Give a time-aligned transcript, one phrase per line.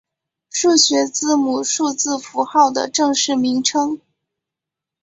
[0.49, 4.01] 数学字母数字符号的正式名称。